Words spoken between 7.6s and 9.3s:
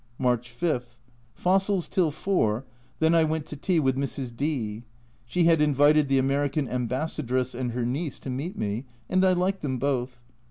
her niece to meet me, and